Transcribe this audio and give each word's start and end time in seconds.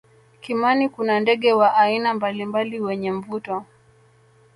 kimani 0.41 0.89
kuna 0.89 1.19
ndege 1.19 1.53
wa 1.53 1.75
aina 1.75 2.13
mbalimbali 2.13 2.79
wenye 2.79 3.11
mvuto 3.11 3.65